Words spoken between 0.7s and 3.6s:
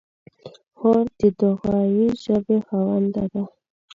خور د دعایي ژبې خاوندې ده.